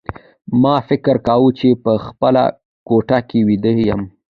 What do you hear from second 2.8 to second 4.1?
کوټه کې ویده یم